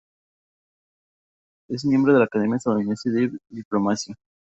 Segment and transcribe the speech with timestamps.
[1.69, 4.15] Es miembro de la Academia Estadounidense de Diplomacia.